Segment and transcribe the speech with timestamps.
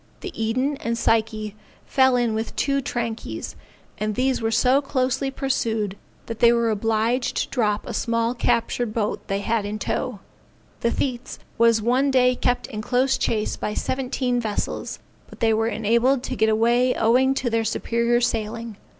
[0.21, 1.53] The Eden and Psyche
[1.85, 3.55] fell in with two trankies,
[3.99, 8.95] and these were so closely pursued that they were obliged to drop a small captured
[8.95, 10.19] boat they had in tow.
[10.79, 14.97] The Thetes one day kept in close chase of seventeen vessels,
[15.29, 18.77] but they were enabled to get away owing to their superior sailing.